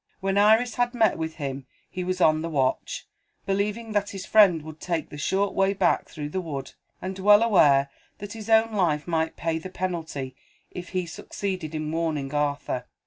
When 0.19 0.35
Iris 0.35 0.73
had 0.81 0.95
met 0.95 1.15
with 1.19 1.35
him 1.35 1.67
he 1.87 2.03
was 2.03 2.19
on 2.19 2.41
the 2.41 2.49
watch, 2.49 3.05
believing 3.45 3.91
that 3.91 4.09
his 4.09 4.25
friend 4.25 4.63
would 4.63 4.79
take 4.79 5.11
the 5.11 5.17
short 5.19 5.53
way 5.53 5.73
back 5.75 6.09
through 6.09 6.29
the 6.29 6.41
wood, 6.41 6.71
and 7.03 7.19
well 7.19 7.43
aware 7.43 7.91
that 8.17 8.33
his 8.33 8.49
own 8.49 8.73
life 8.73 9.05
might 9.07 9.37
pay 9.37 9.59
the 9.59 9.69
penalty 9.69 10.35
if 10.71 10.89
he 10.89 11.05
succeeded 11.05 11.75
in 11.75 11.91
warning 11.91 12.33
Arthur. 12.33 12.85